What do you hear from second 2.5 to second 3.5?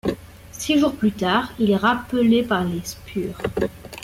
les Spurs.